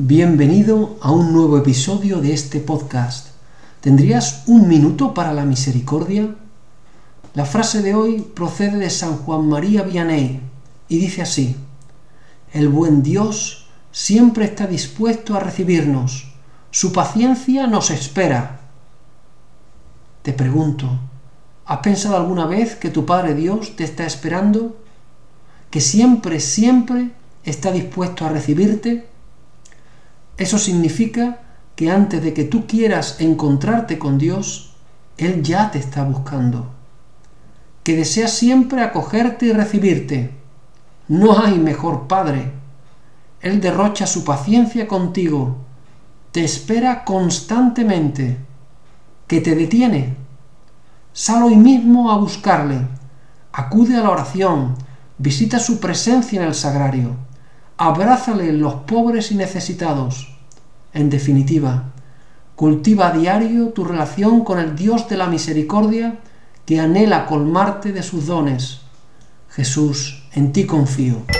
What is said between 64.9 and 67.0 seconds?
de la misericordia que